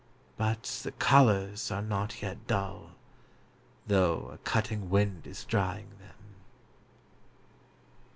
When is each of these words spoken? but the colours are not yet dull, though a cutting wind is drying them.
but 0.35 0.63
the 0.81 0.91
colours 0.93 1.69
are 1.69 1.83
not 1.83 2.23
yet 2.23 2.47
dull, 2.47 2.93
though 3.85 4.29
a 4.33 4.39
cutting 4.39 4.89
wind 4.89 5.27
is 5.27 5.45
drying 5.45 5.89
them. 5.99 6.15